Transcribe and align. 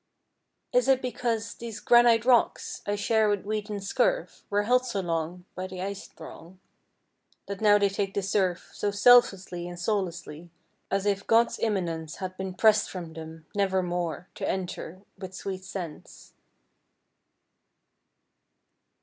Is 0.73 0.87
it 0.87 0.99
because 0.99 1.53
these 1.53 1.79
granite 1.79 2.25
rocks 2.25 2.81
I 2.87 2.95
share 2.95 3.29
with 3.29 3.45
weed 3.45 3.69
and 3.69 3.81
scurf 3.83 4.41
Were 4.49 4.63
held 4.63 4.83
so 4.83 4.99
long 4.99 5.45
By 5.53 5.67
the 5.67 5.79
ice 5.79 6.07
throng 6.07 6.59
That 7.45 7.61
now 7.61 7.77
they 7.77 7.87
take 7.89 8.15
the 8.15 8.23
surf 8.23 8.71
So 8.73 8.89
selflessly 8.89 9.67
and 9.67 9.79
soullessly, 9.79 10.49
As 10.89 11.05
if 11.05 11.27
God's 11.27 11.59
Immanence 11.59 12.15
Had 12.15 12.35
been 12.35 12.55
pressed 12.55 12.89
from 12.89 13.13
them, 13.13 13.45
never 13.53 13.83
more 13.83 14.27
To 14.33 14.49
enter, 14.49 15.03
with 15.19 15.35
sweet 15.35 15.63
sense? 15.63 16.33